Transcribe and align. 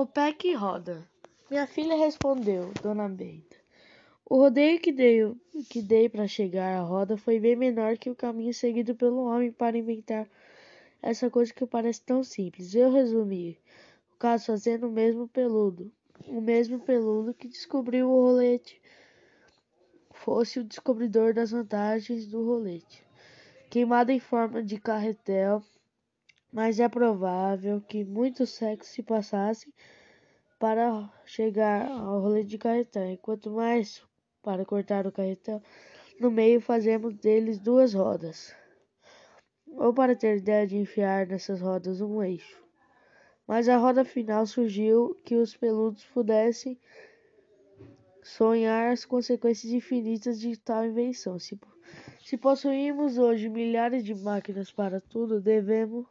O 0.00 0.06
pé 0.06 0.32
que 0.32 0.54
roda. 0.54 1.04
Minha 1.50 1.66
filha 1.66 1.96
respondeu, 1.96 2.72
Dona 2.80 3.08
Benta. 3.08 3.56
O 4.24 4.36
rodeio 4.36 4.78
que 4.78 4.92
dei, 4.92 5.34
que 5.68 5.82
dei 5.82 6.08
para 6.08 6.28
chegar 6.28 6.78
à 6.78 6.82
roda 6.82 7.16
foi 7.16 7.40
bem 7.40 7.56
menor 7.56 7.98
que 7.98 8.08
o 8.08 8.14
caminho 8.14 8.54
seguido 8.54 8.94
pelo 8.94 9.24
homem 9.24 9.50
para 9.50 9.76
inventar 9.76 10.28
essa 11.02 11.28
coisa 11.28 11.52
que 11.52 11.66
parece 11.66 12.00
tão 12.00 12.22
simples. 12.22 12.76
Eu 12.76 12.92
resumi 12.92 13.58
o 14.14 14.18
caso 14.18 14.46
fazendo 14.46 14.86
o 14.86 14.92
mesmo 14.92 15.26
peludo, 15.26 15.90
o 16.28 16.40
mesmo 16.40 16.78
peludo 16.78 17.34
que 17.34 17.48
descobriu 17.48 18.08
o 18.08 18.22
rolete 18.22 18.80
fosse 20.12 20.60
o 20.60 20.64
descobridor 20.64 21.34
das 21.34 21.50
vantagens 21.50 22.24
do 22.24 22.46
rolete. 22.46 23.04
Queimado 23.68 24.12
em 24.12 24.20
forma 24.20 24.62
de 24.62 24.78
carretel, 24.78 25.60
mas 26.52 26.80
é 26.80 26.88
provável 26.88 27.80
que 27.80 28.04
muitos 28.04 28.50
séculos 28.50 28.88
se 28.88 29.02
passassem 29.02 29.72
para 30.58 31.08
chegar 31.24 31.88
ao 31.90 32.20
rolete 32.20 32.48
de 32.48 32.58
carretel. 32.58 33.10
Enquanto 33.10 33.50
mais 33.50 34.02
para 34.42 34.64
cortar 34.64 35.06
o 35.06 35.12
carretel, 35.12 35.62
no 36.20 36.30
meio 36.30 36.60
fazemos 36.60 37.14
deles 37.14 37.58
duas 37.58 37.94
rodas, 37.94 38.54
ou 39.66 39.92
para 39.92 40.16
ter 40.16 40.38
ideia 40.38 40.66
de 40.66 40.76
enfiar 40.76 41.26
nessas 41.26 41.60
rodas 41.60 42.00
um 42.00 42.22
eixo. 42.22 42.62
Mas 43.46 43.68
a 43.68 43.76
roda 43.76 44.04
final 44.04 44.46
surgiu 44.46 45.16
que 45.24 45.36
os 45.36 45.56
peludos 45.56 46.04
pudessem 46.06 46.78
sonhar 48.22 48.92
as 48.92 49.04
consequências 49.04 49.72
infinitas 49.72 50.38
de 50.38 50.56
tal 50.58 50.84
invenção. 50.84 51.38
Se, 51.38 51.58
se 52.22 52.36
possuímos 52.36 53.16
hoje 53.16 53.48
milhares 53.48 54.04
de 54.04 54.14
máquinas 54.14 54.70
para 54.70 55.00
tudo, 55.00 55.40
devemos, 55.40 56.06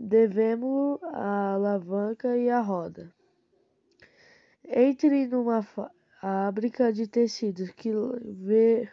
devemos 0.00 1.02
a 1.02 1.54
alavanca 1.54 2.36
e 2.36 2.48
a 2.48 2.60
roda. 2.60 3.12
Entre 4.64 5.26
numa 5.26 5.62
fábrica 5.62 6.92
de 6.92 7.08
tecidos 7.08 7.70
que 7.70 7.90
vê 8.22 8.88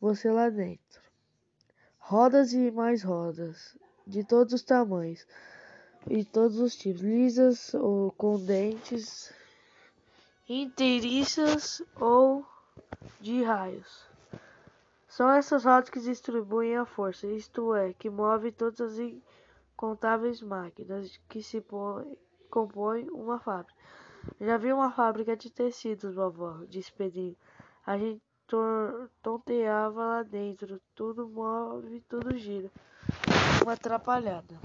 você 0.00 0.30
lá 0.30 0.48
dentro. 0.50 1.02
Rodas 1.98 2.52
e 2.52 2.70
mais 2.70 3.02
rodas, 3.02 3.76
de 4.06 4.24
todos 4.24 4.52
os 4.52 4.62
tamanhos 4.62 5.26
e 6.08 6.24
todos 6.24 6.58
os 6.58 6.76
tipos, 6.76 7.00
lisas 7.00 7.74
ou 7.74 8.12
com 8.12 8.38
dentes 8.38 9.32
inteiriças 10.48 11.82
ou 11.96 12.44
de 13.20 13.42
raios. 13.42 14.06
São 15.08 15.30
essas 15.30 15.64
rodas 15.64 15.90
que 15.90 16.00
distribuem 16.00 16.76
a 16.76 16.84
força, 16.84 17.26
isto 17.26 17.74
é, 17.74 17.92
que 17.92 18.10
move 18.10 18.50
todas 18.52 18.80
as 18.80 18.98
incontáveis 19.82 20.40
máquinas 20.40 21.18
que 21.28 21.42
se 21.42 21.60
compõem 22.48 23.10
uma 23.10 23.40
fábrica. 23.40 23.74
Já 24.40 24.56
vi 24.56 24.72
uma 24.72 24.92
fábrica 24.92 25.36
de 25.36 25.50
tecidos, 25.50 26.14
vovó, 26.14 26.64
disse 26.68 26.92
Pedrinho. 26.92 27.36
A 27.84 27.98
gente 27.98 28.22
tonteava 29.20 30.04
lá 30.04 30.22
dentro, 30.22 30.80
tudo 30.94 31.28
move, 31.28 32.00
tudo 32.08 32.36
gira. 32.38 32.70
Uma 33.60 33.72
atrapalhada. 33.72 34.56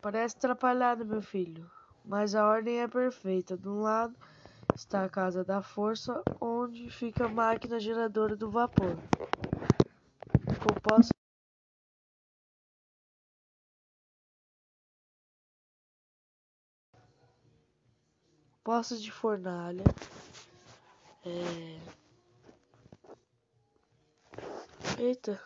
Parece 0.00 0.36
atrapalhada, 0.36 1.04
meu 1.04 1.20
filho, 1.20 1.68
mas 2.04 2.36
a 2.36 2.46
ordem 2.48 2.80
é 2.80 2.86
perfeita. 2.86 3.56
De 3.56 3.68
um 3.68 3.80
lado 3.80 4.14
está 4.76 5.04
a 5.04 5.08
casa 5.08 5.42
da 5.42 5.60
força, 5.60 6.22
onde 6.40 6.88
fica 6.90 7.24
a 7.24 7.28
máquina 7.28 7.80
geradora 7.80 8.36
do 8.36 8.48
vapor. 8.48 8.96
Composta 10.62 11.19
postos 18.62 19.02
de 19.02 19.10
fornalha, 19.10 19.84
é... 21.24 21.80
Eita. 24.98 25.40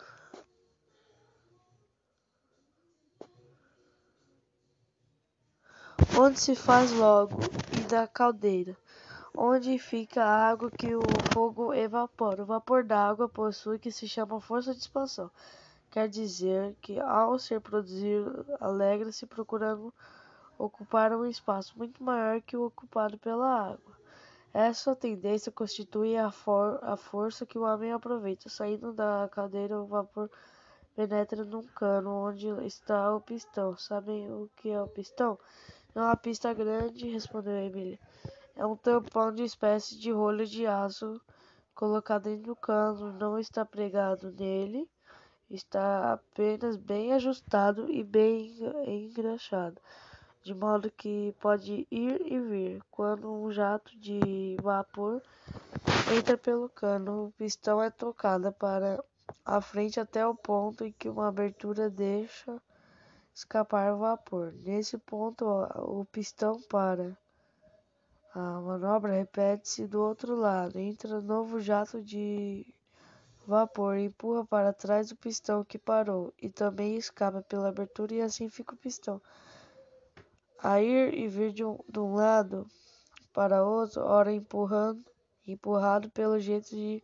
Onde 6.19 6.39
se 6.39 6.55
faz 6.55 6.91
logo 6.91 7.39
e 7.77 7.81
da 7.89 8.07
caldeira 8.07 8.75
onde 9.37 9.77
fica 9.77 10.23
a 10.23 10.49
água 10.49 10.71
que 10.71 10.95
o 10.95 11.01
fogo 11.33 11.73
evapora. 11.73 12.43
O 12.43 12.45
vapor 12.45 12.83
da 12.83 13.07
água 13.07 13.27
possui 13.27 13.77
que 13.77 13.91
se 13.91 14.07
chama 14.07 14.39
força 14.39 14.73
de 14.73 14.79
expansão. 14.79 15.29
Quer 15.91 16.07
dizer 16.09 16.75
que 16.81 16.99
ao 16.99 17.37
ser 17.37 17.61
produzido, 17.61 18.45
alegra-se 18.59 19.25
procurando 19.25 19.93
ocupar 20.57 21.11
um 21.13 21.25
espaço 21.25 21.77
muito 21.77 22.03
maior 22.03 22.41
que 22.41 22.55
o 22.57 22.65
ocupado 22.65 23.17
pela 23.17 23.71
água. 23.71 23.95
Essa 24.53 24.95
tendência 24.95 25.51
constitui 25.51 26.17
a, 26.17 26.31
for 26.31 26.79
a 26.81 26.95
força 26.95 27.45
que 27.45 27.57
o 27.57 27.63
homem 27.63 27.91
aproveita. 27.91 28.47
Saindo 28.49 28.93
da 28.93 29.29
cadeira, 29.31 29.79
o 29.81 29.85
vapor 29.85 30.29
penetra 30.95 31.43
num 31.43 31.63
cano 31.63 32.27
onde 32.27 32.47
está 32.65 33.13
o 33.13 33.19
pistão. 33.19 33.75
Sabem 33.77 34.31
o 34.31 34.49
que 34.55 34.69
é 34.69 34.81
o 34.81 34.87
pistão? 34.87 35.37
É 35.93 35.99
uma 35.99 36.15
pista 36.15 36.53
grande, 36.53 37.09
respondeu 37.09 37.53
Emília. 37.53 37.99
É 38.55 38.65
um 38.65 38.77
tampão 38.77 39.33
de 39.33 39.43
espécie 39.43 39.97
de 39.97 40.11
rolha 40.11 40.45
de 40.45 40.65
aço 40.65 41.19
colocado 41.75 42.23
dentro 42.23 42.45
do 42.45 42.55
cano, 42.55 43.11
não 43.11 43.37
está 43.37 43.65
pregado 43.65 44.31
nele, 44.31 44.89
está 45.49 46.13
apenas 46.13 46.77
bem 46.77 47.11
ajustado 47.11 47.91
e 47.91 48.01
bem 48.01 48.55
engraxado, 48.87 49.79
de 50.45 50.53
modo 50.53 50.91
que 50.91 51.35
pode 51.39 51.87
ir 51.89 52.21
e 52.31 52.39
vir. 52.39 52.83
Quando 52.91 53.33
um 53.33 53.51
jato 53.51 53.97
de 53.97 54.55
vapor 54.61 55.19
entra 56.15 56.37
pelo 56.37 56.69
cano, 56.69 57.25
o 57.25 57.31
pistão 57.31 57.81
é 57.81 57.89
tocado 57.89 58.51
para 58.53 59.03
a 59.43 59.59
frente 59.59 59.99
até 59.99 60.25
o 60.25 60.35
ponto 60.35 60.85
em 60.85 60.91
que 60.91 61.09
uma 61.09 61.29
abertura 61.29 61.89
deixa 61.89 62.61
escapar 63.33 63.91
o 63.91 63.97
vapor. 63.97 64.53
Nesse 64.63 64.99
ponto, 64.99 65.45
o 65.47 66.05
pistão 66.05 66.61
para. 66.69 67.17
A 68.35 68.61
manobra 68.61 69.13
repete-se 69.13 69.87
do 69.87 69.99
outro 69.99 70.35
lado. 70.35 70.77
Entra 70.77 71.21
novo 71.21 71.59
jato 71.59 72.03
de 72.03 72.71
vapor 73.47 73.97
empurra 73.97 74.45
para 74.45 74.73
trás 74.73 75.09
o 75.09 75.15
pistão 75.15 75.63
que 75.63 75.79
parou 75.79 76.31
e 76.39 76.49
também 76.49 76.97
escapa 76.97 77.41
pela 77.41 77.69
abertura 77.69 78.13
e 78.13 78.21
assim 78.21 78.47
fica 78.47 78.75
o 78.75 78.77
pistão. 78.77 79.19
A 80.67 80.81
ir 80.81 81.13
e 81.13 81.27
vir 81.27 81.53
de 81.53 81.63
um, 81.63 81.77
de 81.87 81.99
um 81.99 82.15
lado 82.15 82.65
para 83.31 83.63
outro, 83.63 84.01
ora 84.01 84.33
empurrando, 84.33 85.05
empurrado 85.45 86.09
pelo 86.09 86.39
jeito 86.39 86.71
de 86.71 87.03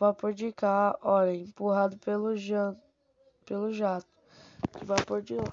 vapor 0.00 0.32
de 0.32 0.50
cá, 0.50 0.98
ora 1.02 1.34
empurrado 1.34 1.98
pelo, 1.98 2.30
pelo 3.44 3.70
jato 3.70 4.08
de 4.78 4.86
vapor 4.86 5.20
de 5.20 5.34
lá. 5.34 5.44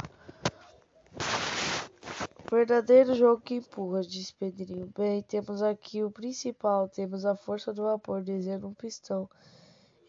Verdadeiro 2.50 3.14
jogo 3.14 3.42
que 3.42 3.56
empurra, 3.56 4.04
disse 4.04 4.34
Pedrinho. 4.36 4.90
Bem, 4.98 5.22
temos 5.22 5.62
aqui 5.62 6.02
o 6.02 6.10
principal, 6.10 6.88
temos 6.88 7.26
a 7.26 7.36
força 7.36 7.74
do 7.74 7.84
vapor 7.84 8.24
descendo 8.24 8.70
um 8.70 8.74
pistão 8.74 9.30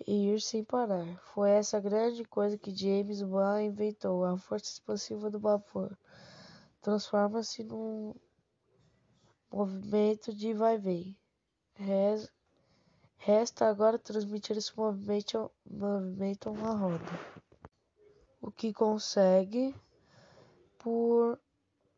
e 0.07 0.29
ir 0.29 0.41
sem 0.41 0.63
parar. 0.63 1.05
Foi 1.35 1.51
essa 1.51 1.81
grande 1.81 2.25
coisa 2.27 2.57
que 2.57 2.73
James 2.73 3.23
Watt 3.23 3.65
inventou, 3.65 4.25
a 4.25 4.39
força 4.39 4.71
expansiva 4.71 5.29
do 5.29 5.41
vapor. 5.41 5.99
Transforma-se 6.85 7.65
num 7.65 8.15
movimento 9.51 10.35
de 10.35 10.53
vai 10.53 10.77
vem. 10.77 11.17
Resta 13.17 13.67
agora 13.71 13.99
transmitir 13.99 14.59
esse 14.59 14.77
movimento, 14.77 15.51
movimento 15.65 16.51
a 16.51 16.53
uma 16.53 16.75
roda. 16.75 17.19
O 18.39 18.51
que 18.51 18.71
consegue 18.75 19.75
por 20.79 21.41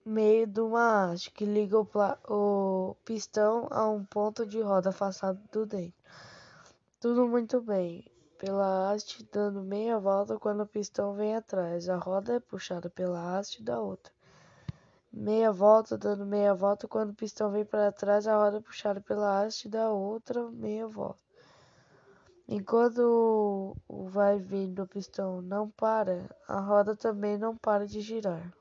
meio 0.04 0.46
de 0.46 0.60
uma 0.60 1.10
haste 1.10 1.32
que 1.32 1.44
liga 1.44 1.80
o, 1.80 1.88
o, 2.28 2.94
pistão 3.04 3.66
a 3.72 3.88
um 3.88 4.04
ponto 4.04 4.46
de 4.46 4.60
roda 4.60 4.90
afastado 4.90 5.42
do 5.50 5.66
dentro. 5.66 6.00
Tudo 7.00 7.26
muito 7.26 7.60
bem. 7.60 8.08
Pela 8.38 8.92
haste 8.92 9.28
dando 9.32 9.64
meia 9.64 9.98
volta 9.98 10.38
quando 10.38 10.62
o 10.62 10.66
pistão 10.66 11.12
vem 11.12 11.34
atrás. 11.34 11.88
A 11.88 11.96
roda 11.96 12.36
é 12.36 12.38
puxada 12.38 12.88
pela 12.88 13.36
haste 13.36 13.64
da 13.64 13.80
outra. 13.80 14.15
Meia 15.18 15.50
volta 15.50 15.96
dando 15.96 16.26
meia 16.26 16.52
volta 16.52 16.86
quando 16.86 17.08
o 17.08 17.14
pistão 17.14 17.50
vem 17.50 17.64
para 17.64 17.90
trás. 17.90 18.28
A 18.28 18.36
roda 18.36 18.58
é 18.58 18.60
puxada 18.60 19.00
pela 19.00 19.40
haste 19.40 19.66
da 19.66 19.88
outra 19.90 20.50
meia 20.50 20.86
volta. 20.86 21.18
Enquanto 22.46 23.74
o 23.88 24.08
vai 24.08 24.38
vindo 24.38 24.82
do 24.82 24.86
pistão 24.86 25.40
não 25.40 25.70
para, 25.70 26.28
a 26.46 26.60
roda 26.60 26.94
também 26.94 27.38
não 27.38 27.56
para 27.56 27.86
de 27.86 28.02
girar. 28.02 28.52